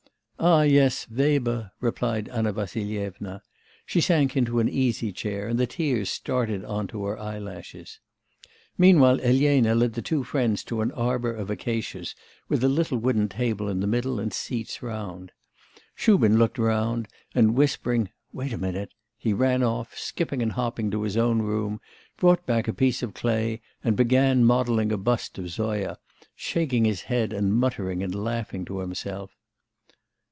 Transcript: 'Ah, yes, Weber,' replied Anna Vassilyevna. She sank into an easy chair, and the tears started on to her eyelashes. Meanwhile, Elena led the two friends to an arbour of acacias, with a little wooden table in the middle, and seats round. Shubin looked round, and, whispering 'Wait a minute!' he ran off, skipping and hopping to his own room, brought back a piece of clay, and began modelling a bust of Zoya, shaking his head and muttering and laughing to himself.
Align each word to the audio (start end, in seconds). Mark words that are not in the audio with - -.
'Ah, 0.43 0.63
yes, 0.63 1.07
Weber,' 1.07 1.69
replied 1.81 2.27
Anna 2.29 2.51
Vassilyevna. 2.51 3.43
She 3.85 4.01
sank 4.01 4.35
into 4.35 4.59
an 4.59 4.67
easy 4.67 5.11
chair, 5.11 5.47
and 5.47 5.59
the 5.59 5.67
tears 5.67 6.09
started 6.09 6.65
on 6.65 6.87
to 6.87 7.05
her 7.05 7.19
eyelashes. 7.19 7.99
Meanwhile, 8.75 9.19
Elena 9.21 9.75
led 9.75 9.93
the 9.93 10.01
two 10.01 10.23
friends 10.23 10.63
to 10.63 10.81
an 10.81 10.91
arbour 10.93 11.31
of 11.31 11.51
acacias, 11.51 12.15
with 12.49 12.63
a 12.63 12.67
little 12.69 12.97
wooden 12.97 13.29
table 13.29 13.69
in 13.69 13.81
the 13.81 13.85
middle, 13.85 14.19
and 14.19 14.33
seats 14.33 14.81
round. 14.81 15.31
Shubin 15.93 16.39
looked 16.39 16.57
round, 16.57 17.07
and, 17.35 17.53
whispering 17.53 18.09
'Wait 18.33 18.51
a 18.51 18.57
minute!' 18.57 18.95
he 19.19 19.33
ran 19.33 19.61
off, 19.61 19.95
skipping 19.95 20.41
and 20.41 20.53
hopping 20.53 20.89
to 20.89 21.03
his 21.03 21.17
own 21.17 21.43
room, 21.43 21.79
brought 22.17 22.47
back 22.47 22.67
a 22.67 22.73
piece 22.73 23.03
of 23.03 23.13
clay, 23.13 23.61
and 23.83 23.95
began 23.95 24.43
modelling 24.43 24.91
a 24.91 24.97
bust 24.97 25.37
of 25.37 25.51
Zoya, 25.51 25.99
shaking 26.35 26.85
his 26.85 27.03
head 27.03 27.31
and 27.31 27.53
muttering 27.53 28.01
and 28.01 28.15
laughing 28.15 28.65
to 28.65 28.79
himself. 28.79 29.35